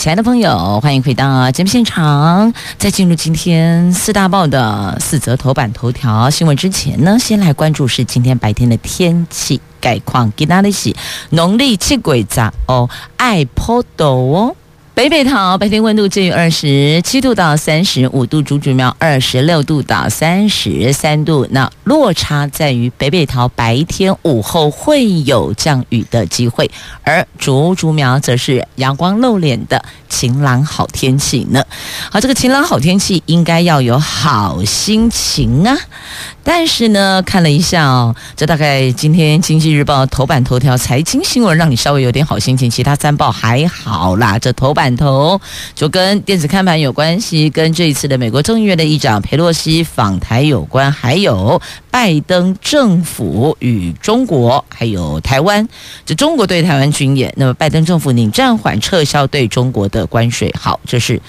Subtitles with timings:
[0.00, 2.54] 亲爱的朋友，欢迎回到节目现场。
[2.78, 10.32] 在进入今天四大报的四则头版头条新闻之前呢，先来关注是今天白天的天气概况。
[10.34, 10.96] 今天是
[11.28, 14.56] 农历七月十哦，爱坡豆哦。
[15.00, 21.48] 北北桃白天温度介于二十七度到三十五度，竹竹苗二十六度到三十三度。
[21.52, 26.70] 那落差在于北北桃白天午后会有降雨的机会，
[27.02, 31.64] 而竹竹苗则是阳光露脸的晴朗好天气呢。
[32.12, 35.74] 好，这个晴朗好天气应该要有好心情啊。
[36.42, 44.38] 但是呢，看了一下哦，这大概今天经济日报头版头条财经新闻让你稍微有点好心情，其他三报还好啦。
[44.38, 45.40] 这头版头
[45.74, 51.60] 就跟电子看盘有关系，跟这一次的美国众议院的议长佩洛西访台有关，还有
[51.90, 55.68] 拜登政府与中国还有台湾，
[56.04, 60.54] 这中国对台湾军演，那么拜登政府拟暂缓撤销对中国的关税。
[60.58, 61.20] 好，这是。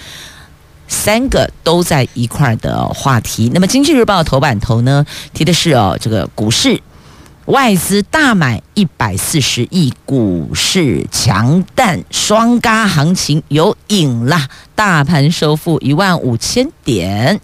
[0.94, 3.50] 三个都在一块儿的话题。
[3.54, 6.82] 那么，《经济日报》头版头呢，提的是哦，这个股市
[7.46, 17.42] 外资大买一百四十亿，股市强弹双嘎行情有影啦，大盘收复一万五千点。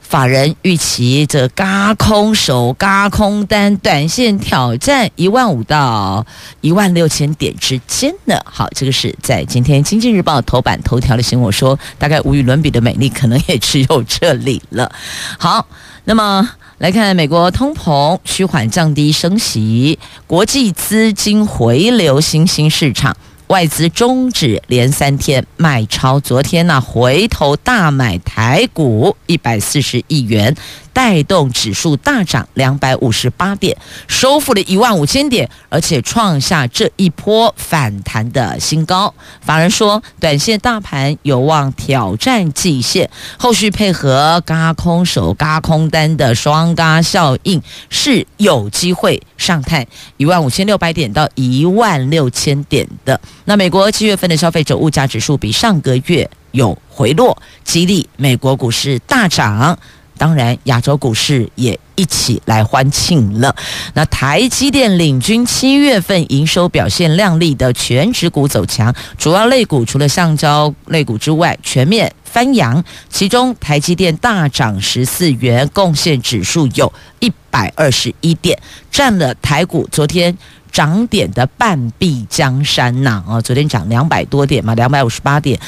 [0.00, 6.26] 法人预期这嘎空手嘎空单，短线挑战一万五到
[6.60, 8.38] 一万六千点之间呢。
[8.44, 14.90] 好，这个是在今天《经济日报》头版头条的新闻，我说大概无与伦比的美丽，可能也只有这里了。
[15.38, 15.66] 好，
[16.04, 16.46] 那么
[16.82, 23.16] 来看美国通膨趋缓降低升息，国际资金回流新兴市场。
[23.46, 30.56] 外资终止连三天卖超，昨天呢、回头大买台股一百四十亿元。
[30.92, 33.76] 带动指数大涨两百五十八点，
[34.08, 39.12] 收复了一万五千点，而且创下这一波反弹的新高。
[39.40, 49.86] 法人说，短线大盘有望挑战季线，后续配合轧空手轧空单的双轧效应，是有机会上探
[50.16, 53.20] 一万五千六百点到一万六千点的。
[53.44, 59.78] 那美国七月份的消费者物价指数比上个月有回落，激励美国股市大涨。
[60.22, 63.52] 当然，亚洲股市也一起来欢庆了。
[63.94, 72.84] 那台积电领军七月份营收表现亮丽的全指股走强，主要类股除了橡胶类股之外，全面翻扬。
[73.08, 78.56] 其中台积电大涨十四元，贡献指数有一百二十一点，
[78.92, 80.38] 占了台股昨天
[80.70, 83.24] 涨点的半壁江山呐！
[83.26, 85.58] 哦，昨天涨两百多点嘛，两百五十八点。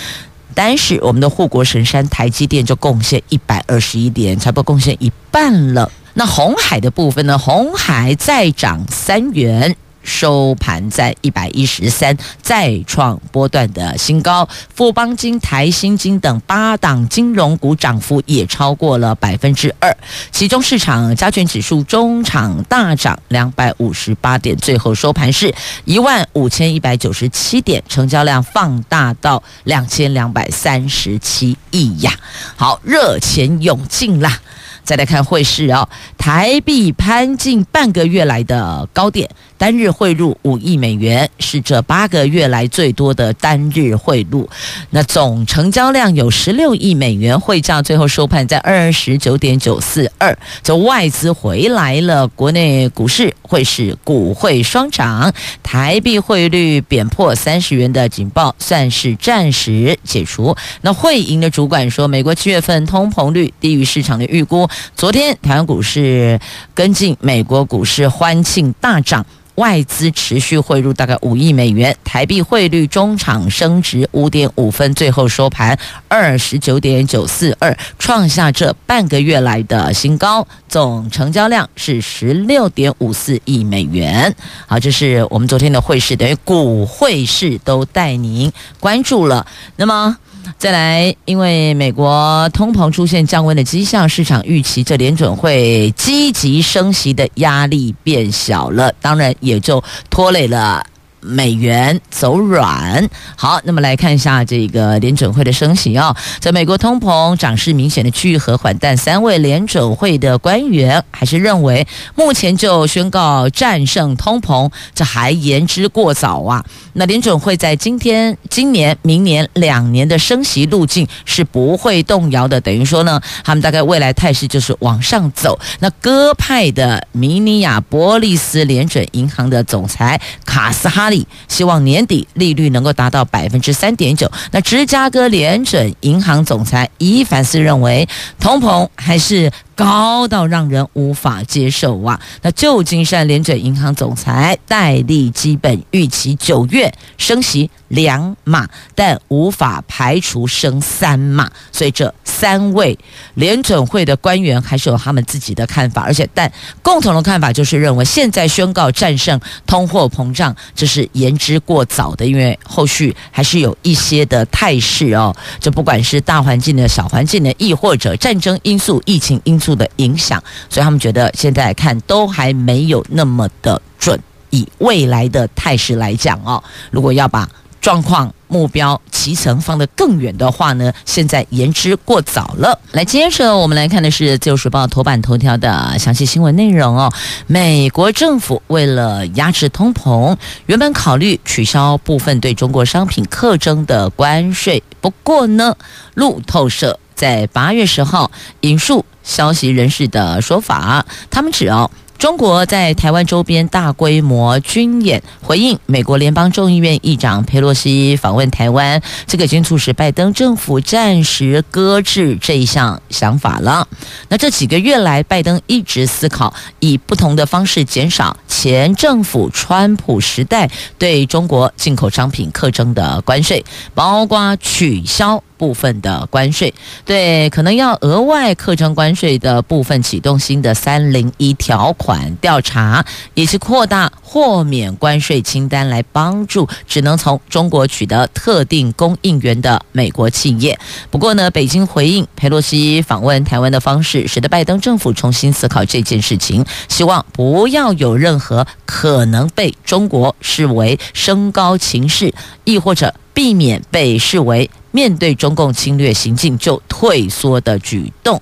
[0.54, 5.90] 但是我们的护国神山台积电就贡献一百二十一点，差不多贡献一半了。
[6.14, 7.36] 那红海的部分呢？
[7.36, 9.76] 红海再涨三元。
[10.04, 14.48] 收盘在一百一十三，再创波段的新高。
[14.74, 19.96] 富邦金、台新金等八档金融股涨幅也超过了百分之二。
[20.30, 25.52] 其中市场加权指数中场大涨两百五十八点，最后收盘是
[25.84, 32.12] 一万五千一百九十七点，成交量放大到两千两百三十七亿呀！
[32.56, 34.40] 好，热钱涌进啦。
[34.84, 35.88] 再来看汇市哦，
[36.18, 44.48] 台币攀近半个月来的高点，单日汇入五亿美元，是这八个月来最多的单日汇入。
[44.90, 50.36] 那总成交量有十六亿美元，汇价最后收盘在二十九点九四二。
[50.62, 55.32] 这外资回来了，国内股市会是股汇双涨，
[55.62, 60.54] 台币汇率贬破三十元的警报算是暂时解除。
[60.82, 64.68] 那汇银的主管说，美国七月份通膨率低于市场的预估。
[64.96, 66.38] 昨天台湾股市
[66.74, 69.24] 跟进美国股市欢庆大涨，
[69.56, 75.78] 外资持续汇入大概五亿美元，台币汇率中场升值五点五分，最后收盘
[76.08, 84.34] 二十九点九四二，创下这半个月来的新高，总成交量是十六点五四亿美元。
[84.66, 89.46] 好，这是我们昨天的汇市，等于股汇市都带您关注了。
[89.76, 90.16] 那么。
[90.58, 100.84] 再来，因为美国通膨出现降温的迹象，市场预期这联准会积极升息的压力变小了，当然也就拖累了
[101.24, 103.08] 美元走软。
[103.36, 116.64] 好，那么来看一下这个联准会的升息啊，在美国通膨涨势明显的趋于和缓，但三位联准会的官员还是认为，目前就宣告战胜通膨，这还言之过早啊。
[116.92, 125.58] 那联准会在今天、今年、明年两年的升息路径是不会动摇的，等于说呢，他们大概未来态势就是往上走。
[125.80, 131.10] 那鸽派的明尼亚波利斯联准银行的总裁卡斯哈
[131.48, 134.30] 希望年底利率能够达到百分之三点九。
[134.52, 138.08] 那芝加哥联准银行总裁伊凡斯认为，
[138.40, 139.50] 通膨还是。
[139.76, 142.20] 高到让人无法接受啊！
[142.42, 151.50] 那旧金山联准银行总裁戴利基本预期九月升息两码，但无法排除升三码。
[151.72, 152.96] 所以这三位
[153.34, 156.50] 联准会的官员还是有他们自己的看法，而且但
[156.80, 165.34] 共同的看法就是认为现在宣告战胜通货膨胀这是言之过早的，因为后续还是有一些的态势哦。
[165.58, 169.63] 这不管是大环境的小环境的，亦或者战争因素、疫情因素。
[169.72, 174.18] 的影响，所以他们觉得现在看都还没有那么的准。
[174.50, 177.48] 以未来的态势来讲哦，如果要把
[177.80, 182.78] 状况目标期程放得更远的话呢，现在言之过早了。
[182.92, 187.12] 来，接着我们来看的是《自由时报》头版头条的详细新闻内容哦。
[187.48, 190.36] 美国政府为了压制通膨，
[190.66, 195.76] 原本考虑取消部分对中国商品课征的关税，不过呢，
[196.14, 198.30] 路透社在八月十号
[198.60, 199.04] 引述。
[199.22, 213.88] 消息人士的说法，他们指哦，中国在台湾周边大规模军演，回应美国联邦众议院议长佩洛西访问台湾，这个已经促使拜登政府暂时搁置这一项想法了。
[214.28, 223.64] 那这几个月来，拜登一直思考以不同的方式减少前政府川普时代对中国进口商品课征的关税，
[223.94, 225.42] 包括取消。
[225.64, 226.74] 部分的关税，
[227.06, 233.02] 对可能要额外课征关税的部分启动新的三零一条款调查，
[233.32, 240.78] 以及扩大豁免关税清单来帮助只能从中国取得特定供应源的美国企业。
[241.10, 252.34] 不过呢，北京回应佩洛西访问台湾的方式，使得拜登政府重新思考这件事情，希望不要有任何可能被中国视为升高情势，
[252.64, 254.70] 亦或者避免被视为。
[254.92, 258.40] 面对中共侵略行径就退缩的举动，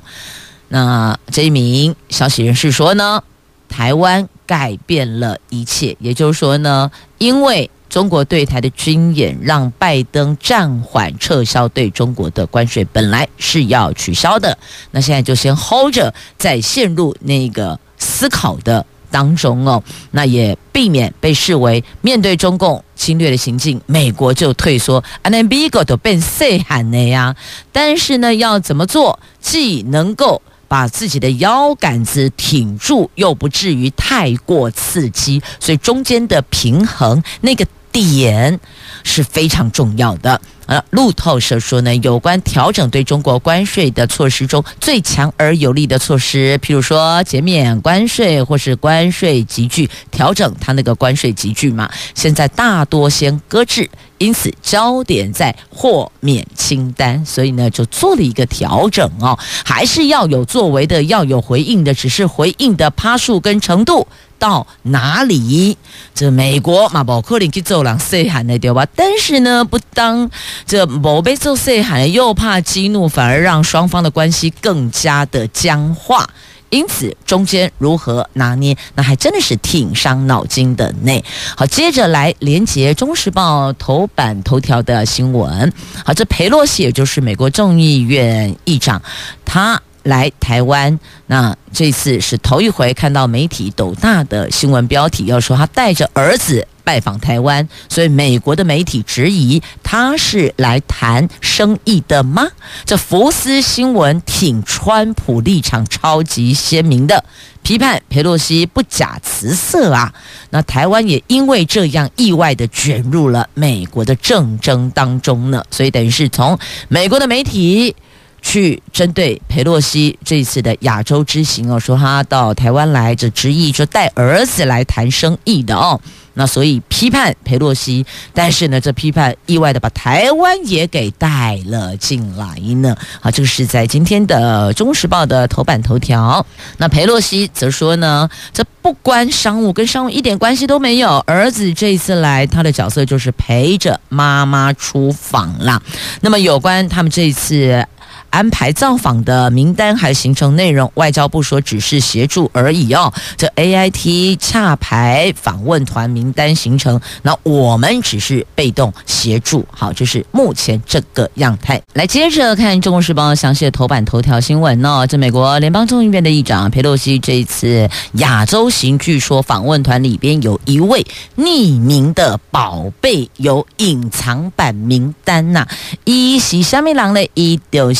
[0.69, 3.25] 那这一名消息人士说呢，
[3.71, 14.59] 台湾改变了一切，也就是说呢，因为中国对台的军演，让拜登暂缓撤销对中国的关税，本来是要取消的，
[14.91, 18.85] 那现在就先 hold 着，再陷入那个思考的。
[19.12, 19.81] 当中哦，
[20.11, 27.37] 那也避免被视为面对中共侵略的行径，美国就退缩，啊，那美国都变细喊的呀。
[27.70, 38.58] 但是呢，要怎么做，既能够把自己的腰杆子挺住，又不至于太过刺激，所以中间的平衡那个点
[39.05, 40.41] 是非常重要的。
[40.67, 64.06] 呃，路透社说呢，有关调整对中国关税的措施中，最强而有力的措施，譬如说减免关税或是关税级距调整，它那个关税级距嘛，现在大多先搁置，因此焦点在豁免清单，所以呢就做了一个调整哦，还是要有作为的，要有回应的，只是回应的趴数跟程度。
[64.38, 65.79] 到哪里？
[66.17, 68.84] 这美国嘛，不可能去做人细汉的对吧？
[68.96, 70.29] 但是呢，不当
[70.67, 76.29] 这某被做细汉，又怕激怒，反而让双方的关系更加的僵化。
[76.71, 81.23] 因此，中间如何拿捏，那还真的是挺伤脑筋的呢。
[81.55, 85.73] 好，接着来连接《中时报》头版头条的新闻。
[86.05, 89.03] 好，这裴洛西也就是美国众议院议长，
[89.44, 89.81] 他。
[90.03, 102.49] 来台湾，那这次是头一回看到媒体斗大的新闻标题，要说他带着儿子拜访台湾，所以美国的媒体质疑他是来谈生意的吗？
[102.85, 107.25] 这福斯新闻挺川普立场超级鲜明的，
[107.63, 110.13] 批判裴洛西不假辞色啊。
[110.51, 117.94] 那台湾也因为这样意外的卷入了美国的政争当中呢，所以等于是从美国的媒体。
[118.43, 125.99] 去针对裴洛西这一次的亚洲之行哦，说他到台湾来，这执意就带儿子来谈生意的哦。
[126.34, 132.96] 那所以批判裴洛西，但是呢，这批判意外的把台湾也给带了进来呢。
[133.20, 136.44] 好，这个是在今天的《中时报》的头版头条。
[136.79, 141.19] 那裴洛西则说呢，这不关商务，跟商务一点关系都没有。
[141.27, 145.82] 儿子这一次来，他的角色就是陪着妈妈出访啦。
[146.22, 147.87] 那么有关他们这一次。
[148.32, 153.12] 安排造访的名单还有行程内容，外交部说只是协助而已哦。
[153.36, 159.67] 这 AIT 洽牌访问团名单行程，那我们只是被动协助。
[159.70, 161.81] 好，就是目前这个样态。
[161.93, 165.06] 来，接着看《中国时报》详细的头版头条新闻哦。
[165.06, 175.69] 这美国联邦众议院的议长佩洛西这一次亚洲行，据说访问团里边有一位匿名的宝贝，有隐藏版名单呐、啊。
[176.05, 177.93] 一喜香米郎的一丢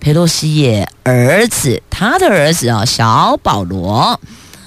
[0.00, 0.12] 佩。
[0.18, 4.18] 洛西也儿子，他的儿子啊，小保罗，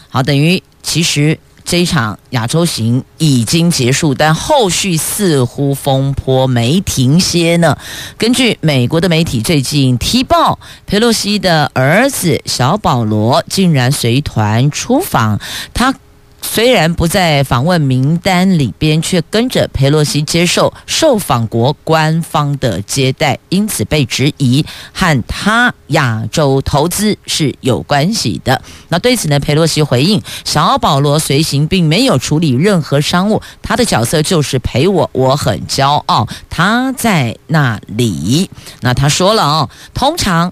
[0.07, 7.77] 好，等于其实这一场亚洲行已经结束，但后续似乎风波没停歇呢。
[8.17, 15.37] 根据美国的媒体最近踢爆，佩洛西的儿子小保罗竟然随团出访，
[15.73, 15.93] 他。
[16.41, 28.61] 虽然不在访问名单里边，却跟着佩洛西接受受访国官方的接待，因此被质疑和他亚洲投资是有关系的。
[28.89, 38.49] 那对此呢，佩洛西回应：小保罗随行并没有处理任何商务，他的角色就是陪我，我很骄傲他在那里。
[38.81, 40.51] 那他说了哦，通常。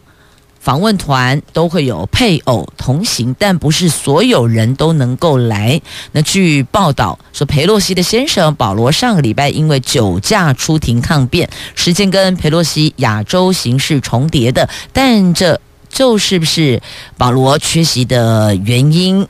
[0.59, 5.81] 访问团都会有配偶同行，但不是所有人都能够来。
[6.11, 16.81] 那据报道说，裴洛西的先生保罗上个礼拜因为酒驾出庭抗辩，时间跟裴洛西亚洲行是重叠的，但这就是不是
[17.17, 19.25] 保罗缺席的原因？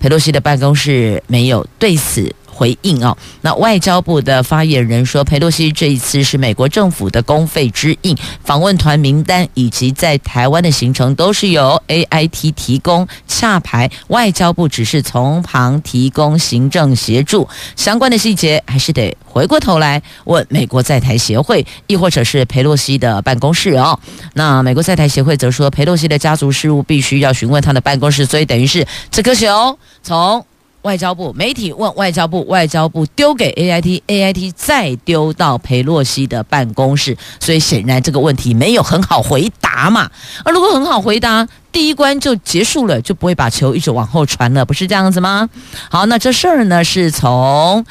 [0.00, 2.34] 裴洛西的办公室没有对此。
[2.62, 23.98] 回应哦，那外交部的发言人说，佩洛西这一次是美国政府的公费之应，访问团名单以及在台湾的行程都是由 AIT 提供洽排，外交部只是从旁提供行政协助，相关的细节还是得回过头来问美国在台协会，亦或者是佩洛西的办公室哦。
[24.34, 30.46] 那美国在台协会则说，佩洛西的家族事务必须要询问他的办公室，所以等于是这颗球从。
[30.82, 40.10] 外交部媒体问外交部，外交部丢给 AIT，AIT 再丢到裴洛西的办公室，所以显然这个问题没有很好回答嘛。
[40.44, 45.48] 而如果很好回答，第一关就结束了，就不会把球一直往后传了，不是这样子吗？
[45.88, 47.84] 好，那这事儿呢，是从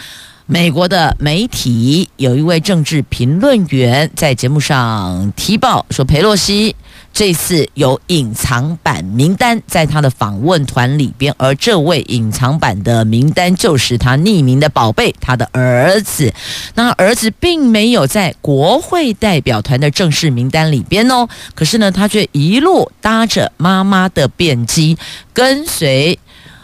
[0.45, 6.75] 美国的媒体有一位政治评论员在节目上提报说，裴洛西。
[7.13, 16.34] 这次有隐藏版名单在他的访问团里边，而这位隐藏版的名单就是他匿名的宝贝，他的儿子。
[16.75, 24.98] 那儿子并没有在国会代表团的正式名单里边哦，可是呢，他却一路搭着妈妈的便机
[25.34, 26.18] 跟随。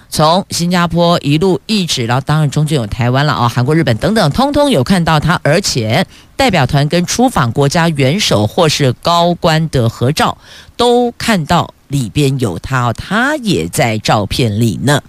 [0.10, 10.38] 从新加坡一路一直，然后当然中间有台湾了哦，韩国、日本等等，通通有看到他，而且代表团跟出访国家元首或是高官的合照，
[10.76, 15.02] 都看到里边有他，他也在照片里呢，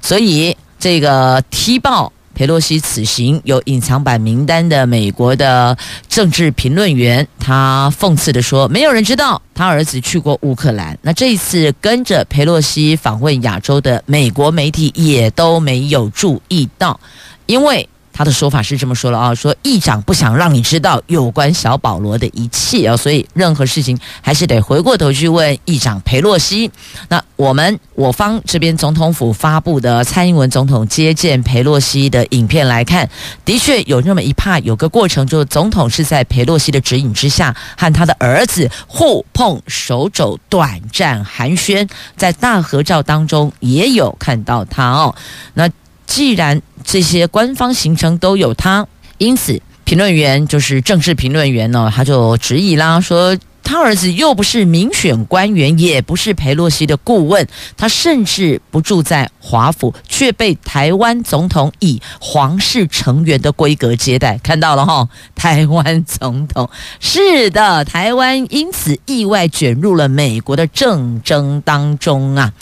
[0.00, 2.12] 所以这个踢爆。
[2.36, 5.76] 佩洛西此行有隐藏版名单的美国的
[6.06, 10.98] 政治评论员，他讽刺地说：“没有人知道他儿子去过乌克兰。
[11.00, 17.00] 那这一次跟着佩洛西访问亚洲的美国媒体也都没有注意到，
[17.46, 26.70] 因为。”他的说法是这么说了啊，说议长不想让你知道有关小保罗的一切啊，所以任何事情还是得回过头去问议长裴洛西。
[27.10, 33.06] 那我们我方这边总统府发布的蔡英文总统接见裴洛西的影片来看，
[33.44, 45.14] 的确有那么一趴有个过程，就是总统是在裴洛西的指引之下和他的儿子互碰手肘，短暂寒暄，在大合照当中也有看到他哦。
[45.52, 45.68] 那。
[46.06, 48.86] 既然这些官方行程都有他，
[49.18, 57.46] 因此评论员就是正式评论员呢，他就质疑啦，说他儿子又不是民选官员，也不是裴洛西的顾问，
[57.76, 64.38] 他甚至不住在华府，却被台湾总统以皇室成员的规格接待。
[64.38, 66.70] 看到了哈， 台湾总统
[67.00, 72.52] 是的，台湾因此意外卷入了美国的政争当中啊。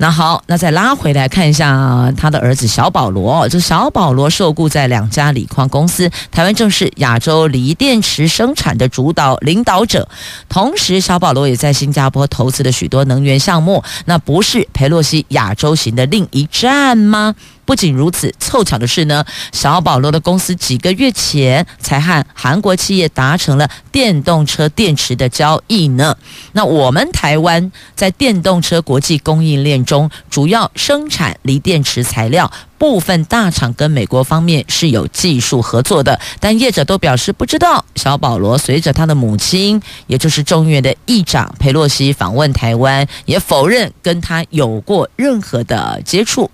[0.00, 3.48] 那好，那再拉回来看一下他的儿子小保罗。
[3.48, 10.08] 这小保罗受雇在两家锂矿公司，台湾正是亚洲锂电池生产的主导领导者。
[10.48, 13.82] 同时，小保罗也在新加坡投资了许多能源项目。
[14.04, 17.34] 那不是佩洛西亚洲行的另一站吗？
[17.68, 19.22] 不仅如此，凑巧的是呢，
[19.52, 26.16] 小保罗的公司几个月前才和韩国企业达成了电动车电池的交易呢。
[26.52, 32.50] 那我们台湾在电动车国际供应链中，主要生产锂电池材料。
[32.78, 37.84] 部分大厂跟美国方面是有技术合作的，但业者都表示不知道。
[37.96, 46.48] 小保罗随着他的母亲，也就是众议院的议长佩洛西访问台湾，也否认跟他有过任何的接触。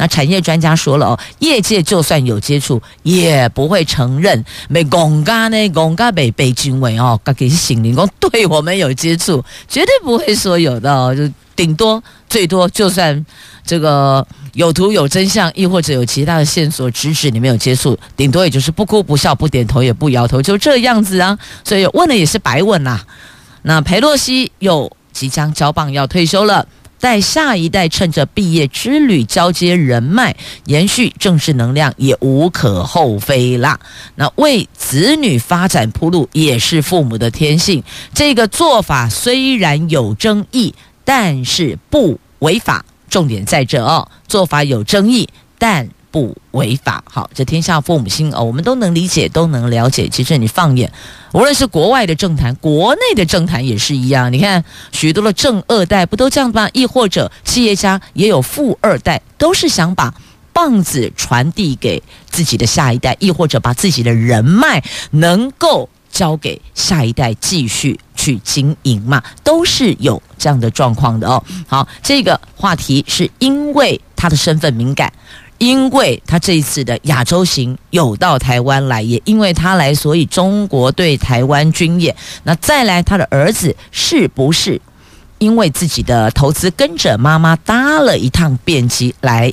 [0.00, 4.42] 那产业专家说了哦，业界就算有接触，也不会承认。
[4.70, 13.26] 美公家呢，公家被被军委哦，给醒灵工对我们有接触，绝对不会说有的哦，就顶多最多就算。
[13.62, 21.38] 这个有图有真相，亦或者有其他的线索指指你没有接触，顶多也就是不哭不笑不点头也不摇头，就这样子啊。
[21.62, 23.06] 所以问了也是白问呐、啊。
[23.62, 26.66] 那裴洛西又即将交棒要退休了，
[27.00, 33.80] 带下一代趁着毕业之旅交接人脉，延续政治能量也无可厚非啦。
[34.14, 37.82] 那为子女发展铺路也是父母的天性。
[38.14, 42.84] 这个做法虽然有争议，但是不违法。
[43.08, 45.28] 重点在这哦，做法有争议，
[45.58, 47.02] 但不违法。
[47.08, 50.08] 好，这天下父母心哦，我们都能理解，都能了解。
[50.08, 50.90] 其实你放眼，
[51.32, 54.32] 无论是国外的政坛，国内的政坛也是一样。
[54.32, 56.68] 你看，许多的正二代不都这样吗？
[56.72, 60.14] 亦或者企业家也有富二代，都是想把
[60.52, 65.88] 棒子传递给自己的下一代，亦或者把自己的人脉能够。
[66.12, 71.42] 交给下一代继续去经营嘛，都是有这样的状况的哦。
[71.68, 75.10] 好，这个话题是因为他的身份敏感，
[75.60, 82.16] 因为他这一次的亚洲行有到台湾来，也因为他来，所以中国对台湾军演。
[82.44, 84.80] 那再来，他的儿子是不是
[85.38, 89.52] 因为自己的投资跟着妈妈搭了一趟便机来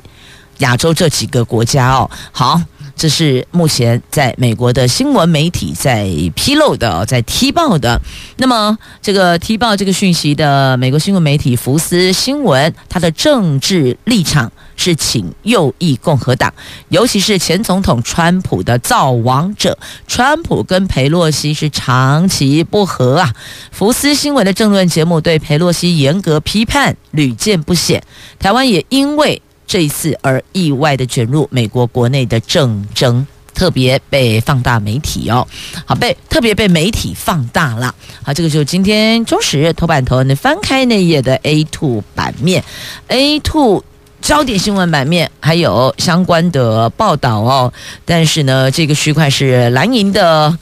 [0.59, 2.09] 亚洲这几个国家哦？
[2.31, 2.61] 好。
[2.99, 8.01] 这是目前在美国的新闻媒体在披露的，在踢爆的。
[8.37, 16.53] 那么，这个踢爆这个讯息的美国新闻媒体福斯新闻，它的政治立场是请右翼共和党，
[16.87, 19.77] 尤其是前总统川普的造王者。
[20.07, 23.33] 川普跟裴洛西是长期不和啊。
[23.71, 28.01] 福斯新闻的政论节目对裴洛西严格批判，屡见不鲜。
[28.39, 29.41] 台湾也因为。
[29.69, 35.45] 这一次而意外的卷入美国国内的政争，特别被放大媒体哦，
[35.83, 37.93] 好被特别被媒体放大了。
[38.23, 42.63] 好，这个就是今天中时头版头，你翻开那页的 A2 版面
[43.09, 43.83] ，A two
[44.21, 47.71] 焦点新闻版面还有相关的报道哦。
[48.05, 50.57] 但是呢，这个区块是蓝营的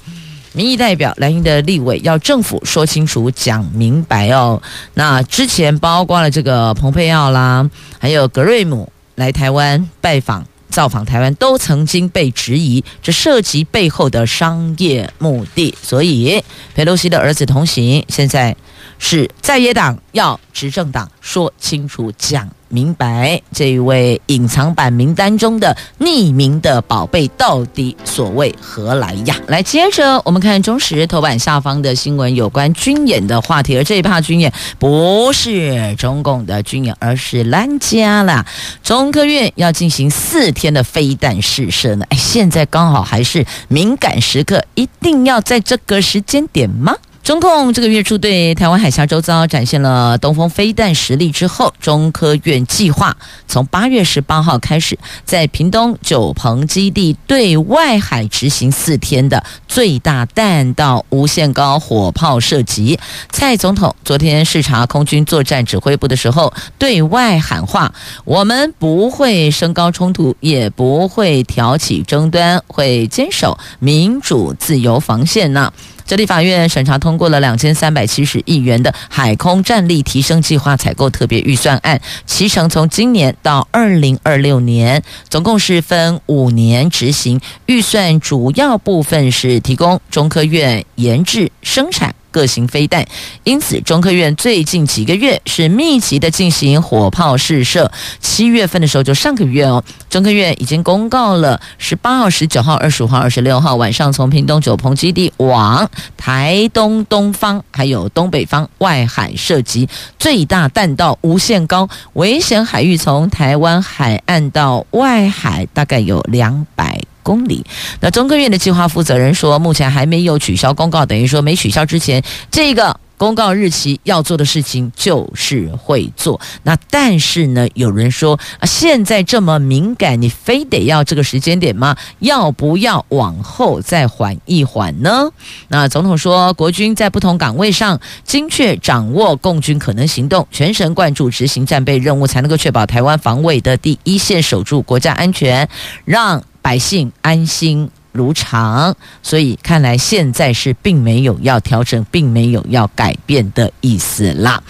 [0.53, 4.61] 民意代表，蓝营的立委要政府说清楚、讲明白哦。
[4.93, 8.91] 那之前包括了这个蓬佩奥啦，还有格瑞姆。
[9.15, 15.73] 来台湾拜访、造访台湾，都曾经被质疑，这涉及背后的商业目的。
[15.81, 18.53] 所以，裴洛西的儿子同行，现在
[18.99, 29.33] 是在野党要执政党说清楚、讲明白，这一位隐藏版名单中的匿名的宝贝到底所谓何来呀？
[29.47, 33.77] 来，接着我们看中时头版下方的新闻，有关军演的话题。
[33.77, 38.45] 而这一趴军演不是中共的军演，而是蓝家啦。
[38.83, 42.05] 中科院要进行四天的飞弹试射呢。
[42.09, 46.93] 哎，现在刚好还是敏感时刻，一定要在这个时间点吗？
[47.25, 62.99] 中共这个月初对台湾海峡周遭展现了东风飞弹实力之后，中科院计划从八月十八号开始，在屏东九鹏基地对外海执行四天的最大弹道无限高火炮射击。
[63.31, 67.91] 蔡总统昨天视察空军作战指挥部的时候，对外喊话：
[68.25, 75.73] 我们不会升高冲突，也不会挑起争端，会坚守民主自由防线呢。
[76.05, 87.41] 这立法院审查通过了两千三百七十亿元的海空战力提升计划采购特别预算案，其成从今年到二零二六年，总共是分五年执行。
[87.65, 92.13] 预算主要部分是提供中科院研制生产。
[92.35, 93.07] 各型飞弹，
[93.45, 97.89] 因此中科院最近几个月是密集的进行火炮试射。
[98.19, 109.87] 七月份的时候，就上个月哦，中科院已经公告了十八号、十九号、二十五号、二十六号晚上从屏东九鹏基地往台东东方还有东北方外海射击，
[110.19, 116.94] 最大弹道无限高，危险海域从台湾海岸到外海大概有两百
[117.25, 117.65] 公里。
[118.01, 131.95] 那中科院的计划负责人说，目前还没有取消公告，等于说没取消之前，这个公告日期要做的事情就是会做，那但是呢，有人说啊，现在这么敏感，你非得要这个时间点吗？
[132.19, 135.29] 要不要往后再缓一缓呢？
[135.69, 145.69] 那总统说，国军在不同岗位上精确掌握共军可能行动，全神贯注执行战备任务，才能够确保台湾防卫的第一线，守住国家安全，
[146.03, 147.91] 让百姓安心。
[148.11, 154.63] 如常，所以看来现在是并没有要调整，并没有要改变的意思啦。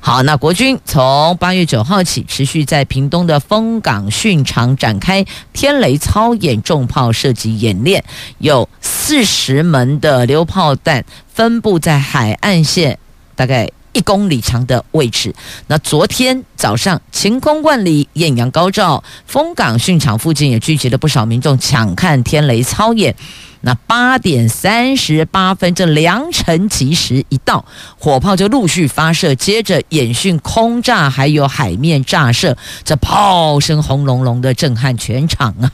[0.00, 8.04] 好，那国军从八月九号起，持续在屏东的枫港训场展开天雷操演、重炮射击演练，
[8.38, 12.98] 有四十门的榴炮弹分布在海岸线，
[13.36, 13.70] 大概。
[13.98, 15.34] 一公里长的位置。
[15.66, 23.16] 那昨天早上晴空万里，艳阳高照，枫港训场附近也聚集了不少民众抢看天雷操演。
[23.62, 27.64] 那八点三十八分，这良辰吉时一到，
[27.98, 35.72] 火炮就陆续发射，接着演训空炸，还有海面炸射，这炮声轰隆隆的震撼全场啊！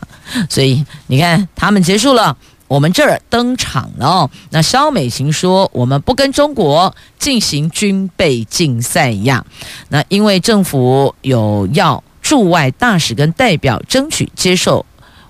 [0.49, 2.35] 所以你看，他们结束了。
[2.68, 4.31] 我们这儿登场了。
[4.50, 9.44] 那肖美琴说：“我们不跟中国进行军备竞赛一样。
[9.88, 14.85] 那因为政府有要驻外大使跟代表争取接受。”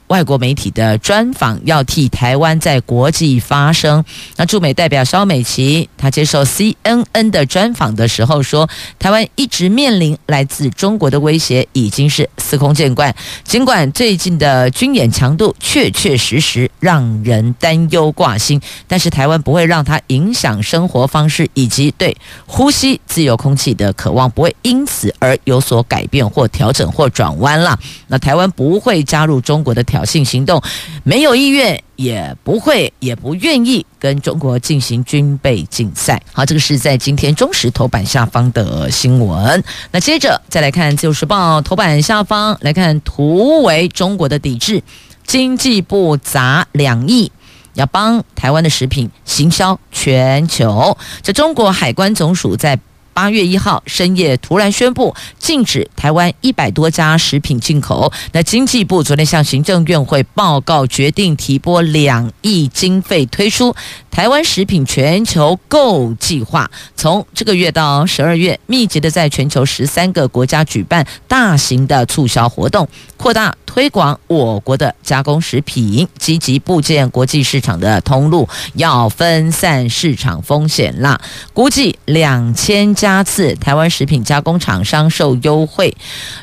[0.08, 4.04] 外国媒体的专访要替台湾在国际发声。
[4.36, 13.14] 那驻美代表萧美琴，她接受 CNN 的专访的时候说，台湾一直面临来自中国的威胁，已经是司空见惯。
[13.44, 22.14] 尽管最近的军演强度确确实实让人担忧挂心，但是台湾不会让它影响生活方式以及对
[22.46, 27.78] 呼吸自由空气的渴望，不会因此而有所改变或调整或转弯了。
[28.08, 29.82] 那台湾不会加入中国的。
[29.94, 30.60] 挑衅行动，
[31.04, 36.20] 没有意愿，也不会，也不愿意跟中国进行军备竞赛。
[36.32, 39.62] 好，这个是在今天中时头版下方的新闻。
[39.92, 44.82] 那接着再来看《自由时报》头版下方，来看图为中国的抵制，
[45.24, 47.30] 经济部砸两亿，
[47.74, 50.98] 要帮台湾的食品行销全球。
[51.22, 52.76] 这中国海关总署在。
[53.14, 58.12] 八月一号深夜突然宣布禁止台湾一百多家食品进口。
[58.32, 63.74] 那经济部昨天向行政院会报告，决定提拨两亿经费推出
[64.10, 81.20] 台湾食品全球购计划，从这个月到十二月，密集的在全球十三个国家举办大型的促销活动，扩大推广我国的加工食品，积极布建国际市场的通路，要分散市场风险啦。
[81.52, 82.92] 估计两千。
[83.04, 85.94] 加次台湾食品加工厂商受优惠，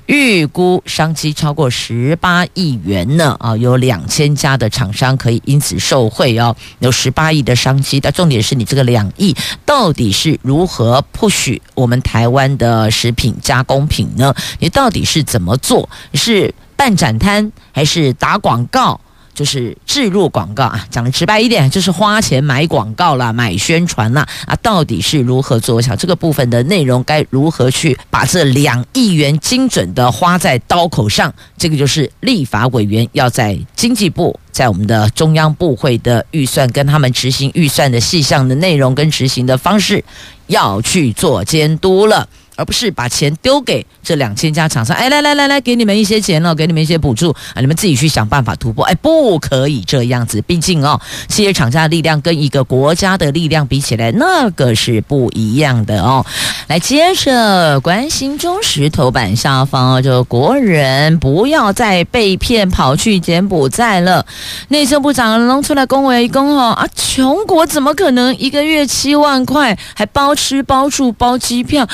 [0.06, 3.58] 预估商机超过十八亿元呢啊！
[3.58, 8.00] 有两千家的厂商可以因此受惠哦，有十八亿的商机。
[8.00, 14.32] 但重点是你这个两亿到底是如何 push 我们台湾的食品加工品呢？
[14.60, 15.90] 你到底是怎么做？
[16.14, 19.02] 是办展摊还是打广告？
[19.34, 24.28] 就是置入广告啊，讲的直白一点，就是花钱买广告啦，买宣传啦。
[24.46, 25.76] 啊，到底是如何做？
[25.76, 31.34] 我想这个部分的内容该如何去把这两亿元精准的花在刀口上？
[31.58, 40.04] 这个就是立法委员要在经济部，在我们的中央部会的预算跟他们执行预算的细项的内容跟执行的方式，
[40.48, 42.28] 要去做监督了。
[42.62, 56.24] 而不是把钱丢给这两千家厂商，哎，来来来来，给你们一些钱了，给你们一些补助啊，你们自己去想办法突破，哎，不可以这样子，毕竟哦，企业厂家的力量跟一个国家的力量比起来，那个是不一样的哦。
[56.68, 64.24] 来，接着关心中时头版下方哦，就国人不要再被骗跑去柬埔寨了。
[64.68, 71.88] 内政部长弄出来恭维一恭哦啊，穷国怎么可能一个月七万块还包吃包住包机票？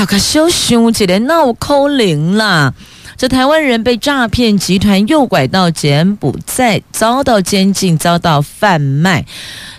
[0.00, 2.72] 大家小心起来，闹扣零啦！
[3.18, 9.26] 这台湾人被诈骗集团诱拐到柬埔寨，遭到监禁，遭到贩卖。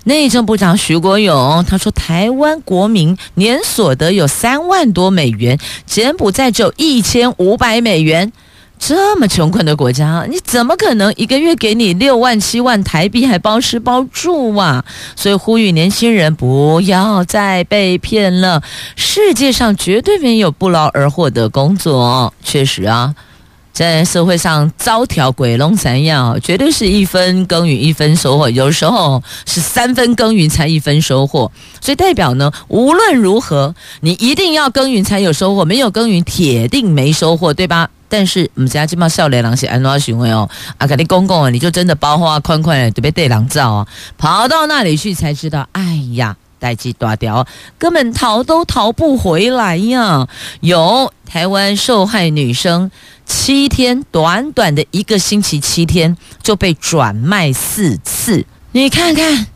[0.03, 5.57] 内政部长徐国勇他说，台湾国民年所得有三万多美元，
[5.87, 8.31] 柬埔寨只有一千五百美元。
[8.83, 14.83] 这么穷困的国家，你怎么可能一个月给你六万七万台币还包吃包住啊？
[15.15, 18.63] 所以呼吁年轻人不要再被骗了。
[18.95, 23.13] 世界上绝对没有不劳而获的工作，确实啊，
[23.71, 31.51] 在社会上招条鬼龙三样，绝对是一分耕耘一分收获，有时候是三分耕耘才一分收获。
[31.79, 37.87] 所以代表呢，无论如何，你一定要耕耘才有收获，没有耕耘铁定没收获，对吧？
[38.11, 40.49] 但是我们家这帮少年郎是安怎行为哦？
[40.77, 47.47] 啊，肯定公公啊你就真的包花宽宽的，特别对狼照啊，跑到那里去才知道，哎呀，代志大条，
[47.79, 50.27] 根本逃都逃不回来呀！
[50.59, 52.91] 有台湾受害女生
[53.25, 59.47] 七天，短短的一个星期七天就被转卖四次，你看看。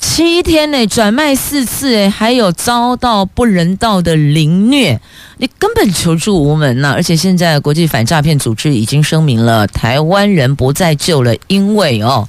[0.00, 4.98] 七天内转卖四次，诶，还有遭到不人道的凌虐，
[5.36, 6.92] 你根本求助无门呐！
[6.94, 12.26] 而且现在国际反诈骗组织已经声明了，台湾人不再救了，因为哦，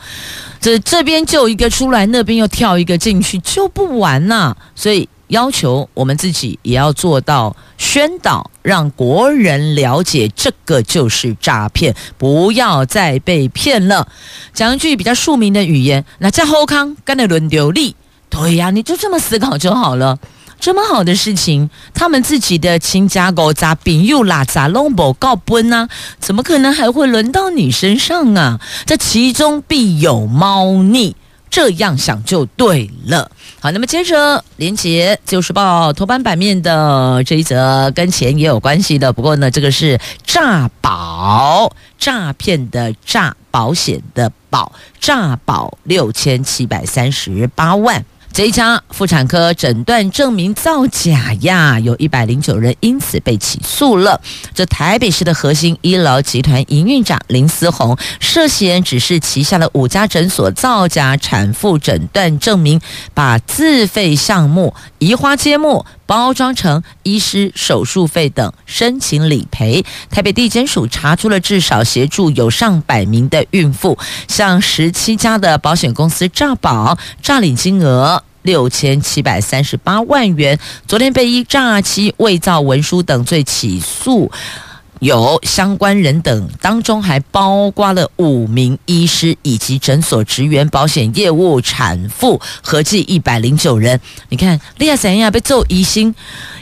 [0.59, 5.07] 这这边救一个出来，那边又跳一个进去，救不完呐，所以。
[5.31, 14.09] 要求我们自己也要做到宣导，让国人了解这个就是诈骗，不要再被骗了。
[14.53, 17.95] 讲一句比较庶民的语言，那在后康干的轮流利，
[18.29, 20.19] 对呀，你就这么思考就好了。
[20.59, 25.87] 这么好的事情，他们自己的亲家狗杂饼又拉杂龙宝告奔呢？
[26.19, 28.59] 怎么可能还会轮到你身上啊？
[28.85, 31.15] 这其中必有猫腻。
[31.51, 33.29] 这样想就对了。
[33.59, 48.03] 好，那么接着连杰就是报》头版版面的这一则跟钱也有关系的，不过呢，这个是诈保诈骗的诈保险的保诈保六千七百三十八万。
[48.33, 54.21] 这一家妇产科诊断证明造假呀，有一百零九人因此被起诉了。
[54.53, 62.79] 这台北市的核心医疗集团营运长林思宏涉嫌指示旗下的五家诊所造假产妇诊断证明，
[63.13, 65.85] 把自费项目移花接木。
[66.07, 69.85] 包装成医师手术费等，申请理赔。
[70.09, 80.59] 台北地检署查出了至少协助有上百名的孕妇，向十七家的保险公司诈保，诈领金额六千七百三十八万元。
[80.87, 84.31] 昨天被依诈欺、伪造文书等罪起诉。
[84.99, 93.99] 有相关人等当中，还包括了五名医师以及诊所职员、保险业务、产妇，合计一百零九人。
[94.29, 96.13] 你看，利亚怎样被揍疑心，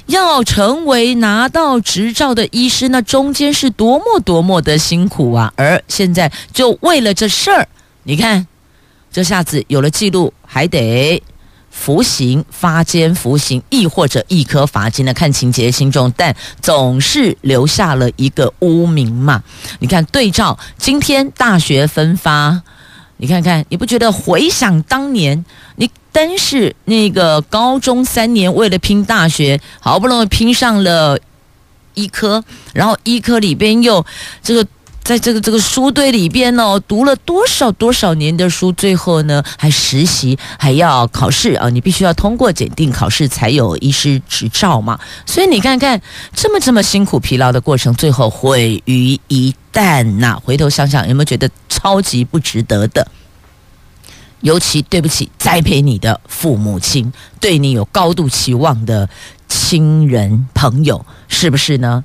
[0.06, 5.52] 要成为拿到执照的医师，那中间是多么多么的辛苦啊！
[5.58, 7.68] 而现在就为了这事儿，
[8.04, 8.48] 你看，
[9.12, 11.22] 这下子有了记录，还得。
[11.72, 15.14] 服刑、发监服刑，亦或者一颗罚金呢？
[15.14, 19.44] 看情节轻重，但总是留下了一个污名嘛。
[19.80, 22.62] 你看对照今天大学分发，
[23.18, 31.18] 你看看，你不觉得回想当年，你单是那个高中三年为了拼大学，好不容易拼上了
[31.94, 34.06] 医科，然后医科里边又
[34.44, 34.66] 这个。
[35.10, 41.68] 在这个这个书堆里边哦，读了多少多少年的书，最后呢还实习，还要考试啊！
[41.72, 45.00] 你必须要通过检定考试才有医师执照嘛。
[45.26, 46.00] 所以你看看
[46.36, 53.08] 这么这么辛苦疲劳的过程，最后毁于一旦呐、回头想想，有没有觉得超级不值得的？
[54.42, 59.10] 尤其对不起栽培你的父母亲，对你有高度期望的
[59.48, 62.04] 亲人朋友，是不是呢？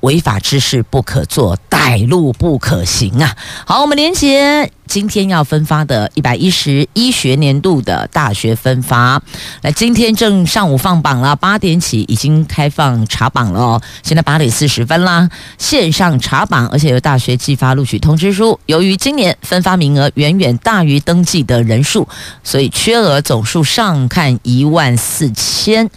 [0.00, 3.36] 违法之事不可做，歹路不可行啊！
[3.66, 9.22] 好，我们连接今天要分发的一百一十一学年度的大学分发。
[9.62, 13.82] 来，今天正上午放榜了，八点起已经开放查榜了哦。
[14.02, 18.58] 现在八点四十分啦，线上查榜，而且有大学寄发录取通知书。
[18.66, 22.08] 由于今年分发名额远远大于登记的人数，
[22.42, 25.88] 所以缺额总数上看一万四千。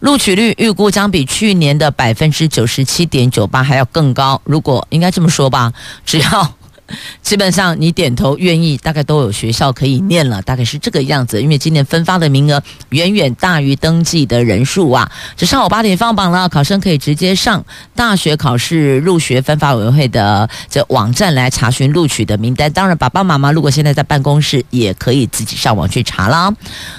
[0.00, 4.40] 录取率预估将比去年的百分之九十七点九八还要更高。
[4.44, 5.72] 如果应该这么说吧，
[6.04, 6.54] 只要。
[7.22, 11.40] 基本上你点头愿意，大概都有学校可以念了，大概是这个样子。
[11.40, 15.10] 因为今年分发的名额远远大于登记的人数啊。
[15.36, 22.70] 这上午八点放榜了，考生可以直接上大学考试入学分发委员会的这网站来查询录取的名单。
[22.72, 26.52] 当然，爸爸妈妈如果现在在办公室，也可以自己上网去查啦。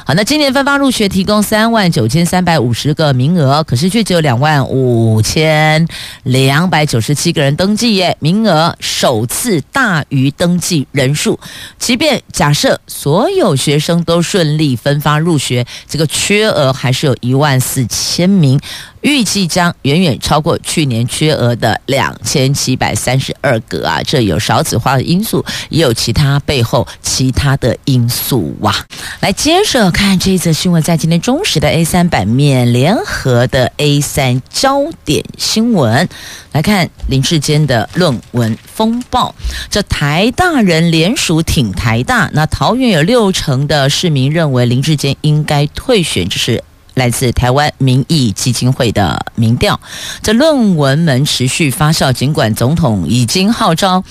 [0.05, 5.85] 好，那今年分发入学提供三万九千三百五十个名额，可是却只有两万五千
[6.23, 9.80] 两百九十七个人登记耶，名额首次大。
[9.81, 11.39] 大于登记人数，
[11.79, 18.59] 即便假设所有学生都顺利分发入学，这个缺额还是有一万四千名。
[19.01, 24.01] 预计将远远超过去年缺额的两千七百三十二个啊！
[24.03, 28.75] 这有少子化的因素，也有其他背后其他的因素哇、
[29.19, 36.07] 来接着看这一则新闻，在今天中时的 A 三版面，联合的 A 三焦点新闻
[36.51, 39.33] 来看林志坚的论文风暴。
[39.69, 46.63] 这台大人联署挺台大，那桃园有六成的市民认为林志坚应该退选，这是。
[46.93, 49.79] 来自台湾民意基金会的民调，
[50.21, 52.11] 这论文们持续发酵。
[52.11, 54.03] 尽管总统已经号召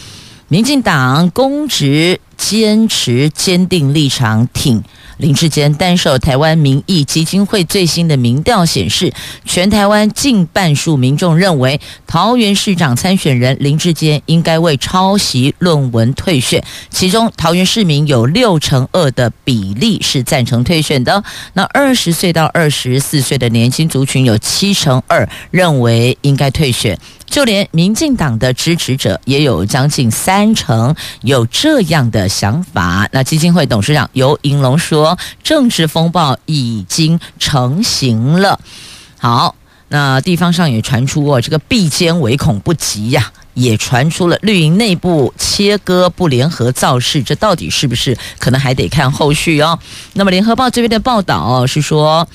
[0.52, 4.82] 民进党公职坚持坚定立场，挺。
[5.18, 9.12] 林志坚，但受台湾民意基金会最新的民调显示，
[9.44, 16.64] 全台湾近半数民众认为桃园市长参选人林志坚应该为抄袭论文退选。
[16.88, 21.22] 其中，桃园市民有六成二的比例是赞成退选的。
[21.52, 26.98] 那二十岁到二十四岁的年轻族群有七成二认为应该退选。
[27.30, 33.08] 就连民进党的支持者也有将近三成有这样的想法。
[33.12, 38.58] 那基金会董事长游盈龙说：“政治风暴已经成型了。”
[39.16, 39.54] 好，
[39.88, 48.18] 那地方上也传出哦，这个必奸唯恐不及呀，也传出了绿营内部切割不联合造势，这到底是不是？
[48.40, 49.78] 可能还得看后续哦。
[50.14, 52.26] 那么联合报这边的报道是说，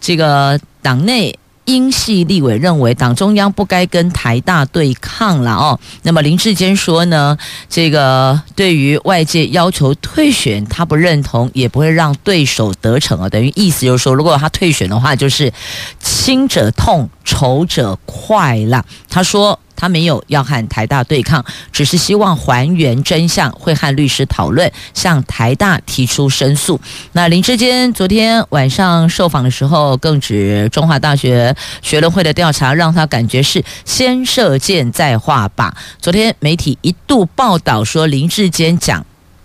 [0.00, 1.38] 这个党内。
[1.64, 5.80] 英系立委认为党中央不该跟台大对抗了哦。
[6.02, 7.36] 那么林志坚说呢，
[7.68, 13.28] 这个对于外界要求退选，他不认同，也不会让对手得逞啊。
[13.28, 15.52] 等于意思就是说，如果他退选的话，就是
[16.00, 18.84] 亲者痛，仇者快了。
[19.08, 19.58] 他说。
[19.76, 26.80] 他没有要和台大对抗，只是希望还原真相，会和律师讨论，向台大提出申诉。
[27.12, 35.70] 那林志坚昨天晚上受访的时候，更指中华大学学伦会的调查让他感觉是先射箭再画靶。
[36.00, 39.04] 昨天媒体一度报道说林志坚讲。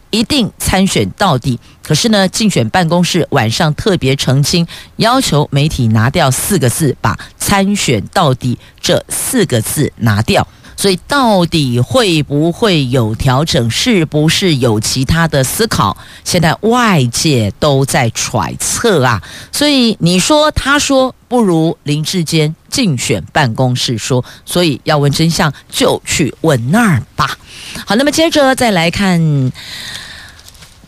[0.10, 1.60] 一定参选到底。
[1.84, 4.68] 可是呢，竞选办公室晚上特别澄清，
[4.98, 10.48] 要求媒体拿掉四个字，把“参选到底”这四个字拿掉。
[10.78, 13.70] 所以，到底会不会有调整？
[13.70, 15.98] 是不是有其他的思考？
[16.24, 19.22] 现在外界都在揣测啊。
[19.52, 27.38] 所以你说他说不如林志坚竞选办公室说，所以要问真相就去问那儿吧。
[27.86, 29.52] 好，那么接着再来看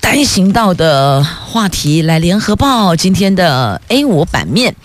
[0.01, 2.01] 单行道的话题。
[2.01, 4.75] 来，联合报今天的 A5 版面，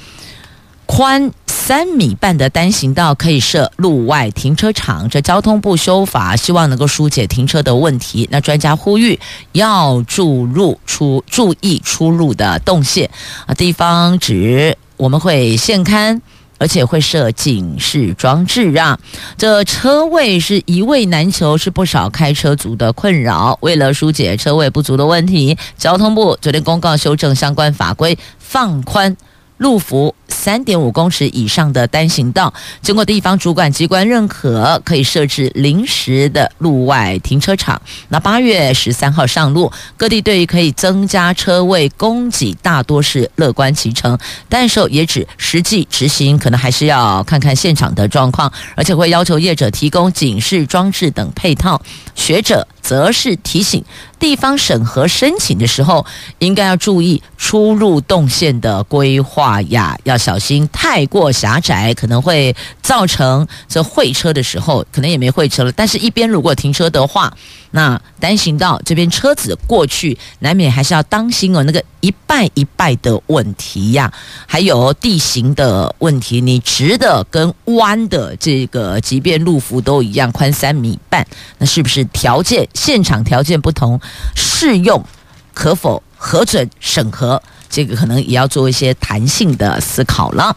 [0.84, 5.08] 宽三米半的单行道可以设路外停车场。
[5.08, 8.28] 这交通部修法，希望能够疏解停车的问题。
[8.30, 9.18] 那专家呼吁
[9.52, 13.10] 要注入出注意出入的动线
[13.46, 16.20] 啊，地方指我们会现勘。
[16.58, 18.98] 而且会设警示装置啊，
[19.36, 23.58] 这车位是一位难求，是不少开车族的困扰。
[23.62, 29.16] 为了疏解车位不足的问题，交通部昨天公告修正相关法规，放宽。
[29.58, 37.80] 路幅三点五公尺以上的单行道，经过地方主管机关认可，可以设置临时的路外停车场。
[38.08, 44.18] 那八月十三号上路，各地对于可以增加车位供给，大多是乐观其成。
[44.48, 51.80] 但是也指实际执行，可能还是要看看现场的状况，而且会要求业者提供警示装置等配套。
[52.14, 53.84] 学者则是提醒。
[54.18, 56.06] 地方审核申请的时候，
[56.38, 65.72] 应该要注意出入动线的规划呀，要小心太过狭窄，可能会造成这会车的时候可能也没会车了。
[65.72, 67.36] 但是，一边如果停车的话，
[67.72, 74.10] 那单行道这边车子过去，难免还是要当心哦，那个一拜一拜的问题呀，
[74.46, 81.26] 还有地形的问题，你直的跟弯的这个，即便路幅都一样宽三米半，
[81.58, 84.00] 那是不是条件现场条件不同？
[84.36, 85.04] 适用
[85.52, 87.42] 可否核准审核？
[87.68, 90.56] 这个可能也要做一些弹性的思考了。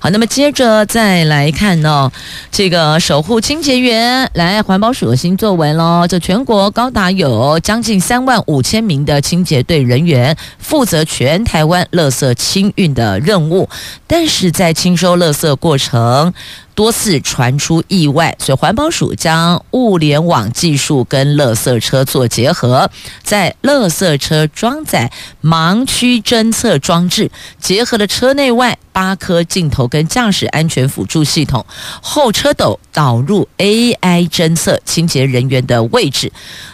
[0.00, 2.10] 好，那么接着再来看呢、
[2.50, 6.04] 这个守护清洁员来环保署的新作文喽。
[6.08, 13.68] 这全国高达有将近三万五千名的清洁队人员，负责全台湾垃圾清运的任务，
[14.08, 16.34] 但是在清收垃圾过程。
[16.78, 22.88] 多次传出意外，所以环保署将物联网技术跟垃圾车做结合，
[23.24, 25.10] 在垃圾车装载
[25.42, 31.66] 盲区侦测装置，结合了车内外八颗镜头跟驾驶安全辅助系统，
[32.00, 36.30] 后车斗导入 AI 侦测清洁人员的位置。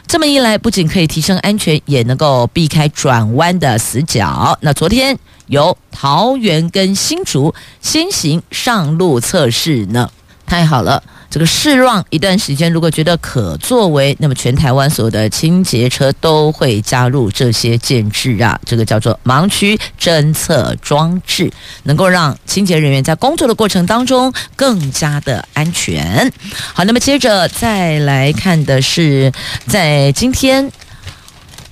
[0.07, 4.59] 这么一来，不仅可以提升安全，也能够避开转弯的死角。
[4.61, 5.19] 那昨天。
[5.47, 10.11] 由桃园跟新竹先行上路测试呢，
[10.47, 11.03] 太好了！
[11.31, 21.51] 这个试让一段时间，如果觉得可作为，那么全台湾所有的清洁车都会加入这些建制啊，这个叫做盲区侦测装置，
[21.83, 26.33] 能够让清洁人员在工作的过程当中更加的安全。
[26.73, 29.33] 好，那么接着再来看的是，
[29.67, 30.71] 在今天。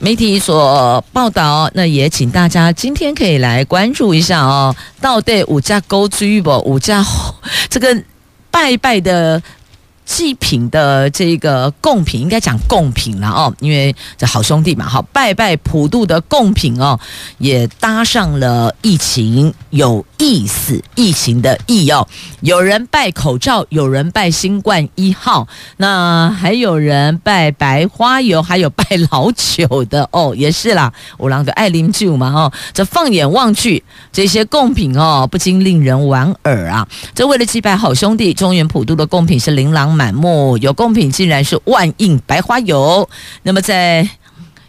[0.05, 4.75] 媒体所报道，那也请大家今天可以来关注一下哦。
[5.01, 6.59] 到底五家高居不？
[6.65, 7.07] 五家
[7.71, 7.97] 这个
[8.51, 9.41] 拜拜的
[10.05, 16.99] 祭品的这个贡品，应该讲贡品了哦，因为这好兄弟嘛，好拜拜普渡的贡品哦，
[17.39, 22.07] 也搭上了疫情有意思，疫情的意哦，
[22.41, 25.47] 有人拜口罩，有人拜新冠一号，
[25.77, 33.83] 那还有人拜白花油，还有拜老酒的哦，也是啦，五郎的爱啉酒嘛哦，这放眼望去，
[34.13, 36.87] 这些贡品哦，不禁令人莞尔啊。
[37.15, 43.09] 这为了祭拜好兄弟，中原普渡的贡品是琳琅满目，有贡品竟然是万应白花油。
[43.43, 44.09] 那么在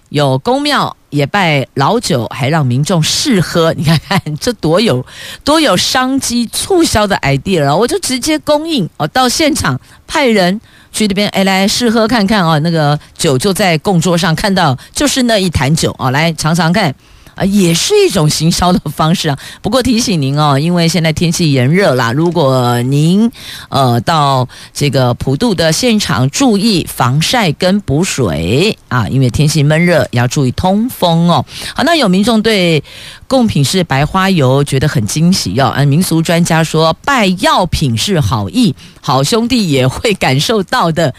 [0.09, 3.73] 有宫庙也拜老酒，还让民众试喝。
[3.73, 5.03] 你看看这多有
[5.43, 7.75] 多有商机促销的 idea 啊！
[7.75, 10.61] 我就直接供应哦，到现场派人
[10.91, 16.93] 去那边哎来试喝看看哦，那个酒就在供桌上看到，就是那一坛酒哦，来尝尝看。
[17.35, 19.37] 啊，也是一种行销的方式啊。
[19.61, 23.31] 不过提醒您哦，因为现在天气炎热啦，如果您
[23.69, 31.45] 呃到这个普渡的现场，注意防晒跟补水啊，因为天气闷热，要注意通风哦。
[31.75, 32.83] 好，那有民众对
[33.27, 35.73] 贡品是白花油，觉得很惊喜、哦。
[35.75, 41.13] 嗯，民俗专家说，拜药品是好意，好兄弟也会感受到的。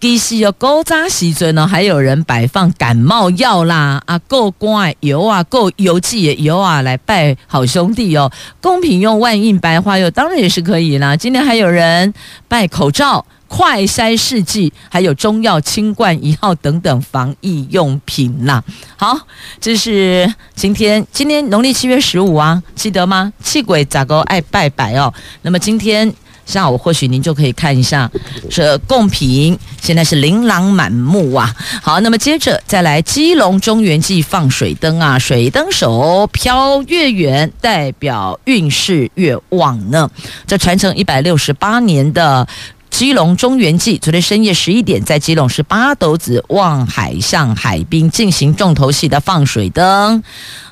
[0.00, 8.30] 其实有古早时阵呢，还有人摆放感冒药啦，啊，够光油啊，够油剂的油啊，来拜好兄弟哦。
[8.60, 11.16] 贡品用万应白花油，当然也是可以啦。
[11.16, 12.14] 今天还有人
[12.46, 18.62] 拜口罩、快筛试剂，还有中药清冠一号等等防疫用品啦。
[18.96, 19.18] 好，
[19.60, 23.32] 这是今天，今天农历七月十五啊，记得吗？
[23.42, 25.12] 气鬼咋个爱拜拜哦？
[25.42, 26.14] 那么今天。
[26.48, 28.10] 下午或许您就可以看一下
[28.48, 31.54] 这贡品，现在是琳琅满目啊。
[31.82, 40.10] 好，那么接着再来基隆中原祭放水灯啊，水灯手飘越远，代表运势越旺呢。
[40.46, 42.48] 这传承一百六十八年的。
[42.90, 50.22] 基隆中元祭，昨天深夜十一点，在基隆市八斗子望海巷海滨进行重头戏的放水灯。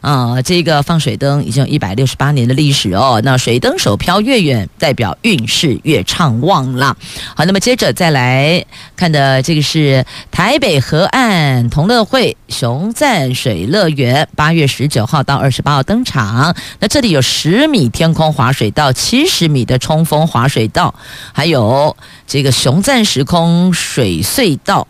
[0.01, 3.21] 啊、这个放水灯已经有一百六十八年的历史哦。
[3.25, 6.97] 那水灯手飘越远，代表运势越畅旺啦。
[7.35, 8.65] 好，那么接着再来
[8.97, 16.55] 看的这个是台北河岸同乐会熊赞水乐园，八月十九号到二十八号登场。
[16.79, 20.95] 那这里有十米天空滑水道，七十米的冲锋滑水道，
[21.33, 21.97] 还有。
[22.27, 24.87] 这个熊赞时空水隧道。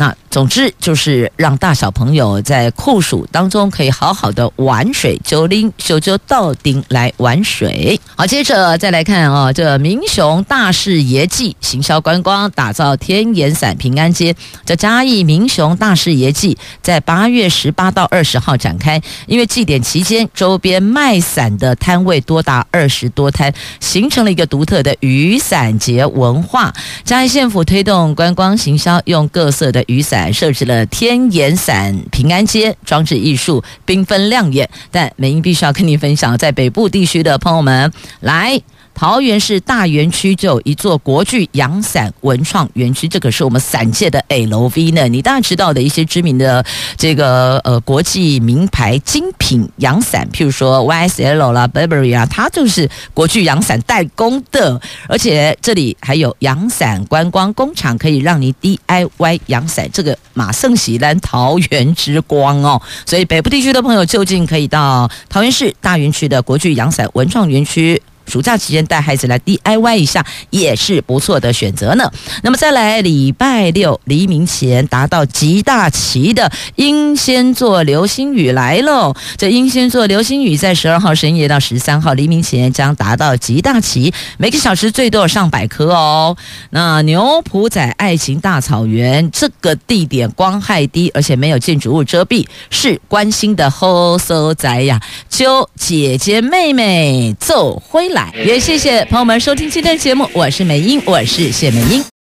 [0.00, 8.00] 那总之就是让大小朋友在酷暑当中可以好好的玩水，就拎就就到顶来玩水。
[8.16, 14.34] 好，接着再来看啊、哦，这民雄大士爷祭行销观光，打造天眼伞平安街。
[14.64, 26.72] 这嘉义民雄大士爷祭在八月十八到二十号展开，因为祭典期间周边卖伞的摊位多达二十多摊，形成了一个独特的雨伞节文化。
[27.04, 34.70] 嘉义县府推动观光行销，用各色的雨伞设置了天眼伞平安街，装置艺术缤纷亮眼。
[34.92, 38.62] 但美英必须要跟你分享，在北部地区的朋友们来。
[38.94, 45.08] 桃园市大园区就有一座国巨阳伞文创园区，这可是我们伞界的 LV 呢。
[45.08, 46.62] 你当然知道的一些知名的
[46.98, 54.78] 这个呃国际名牌精品阳伞，譬如说 YSL 啦、Burberry 啊，它就是国巨阳伞代工的。
[55.08, 59.88] 而且这里还有阳伞观光工厂，可以让你 DIY 阳伞。
[59.90, 68.00] 这个马胜喜兰桃园之光哦，所以北部地区的朋友就近可以到桃园市大园区的国巨阳伞文创园区。
[68.30, 72.10] 暑假期间带孩子来 DIY 一下也是不错的选择呢。
[72.42, 79.14] 那么再来礼拜六黎明前达到极大期的英仙座流星雨来喽！
[79.36, 86.36] 这英仙座流星雨在十二号深夜到十三号黎明前将达到极大期，每个小时最多有上百颗哦。
[86.70, 95.00] 那牛埔仔爱情大草原这个地点光害低，而且没有建筑物遮蔽，是关心的好所在呀！
[95.28, 98.19] 就姐姐妹妹走回来。
[98.44, 102.10] 也谢谢朋友们收听今天的节目，我是梅英，我是谢梅英。